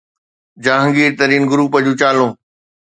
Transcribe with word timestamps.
Jahangir 0.63 1.11
Tareen 1.19 1.43
group 1.51 1.73
جون 1.83 1.95
چالون 1.99 2.31